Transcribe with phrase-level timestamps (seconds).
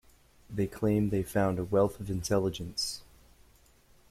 [0.49, 3.03] They claim they found a wealth of intelligence.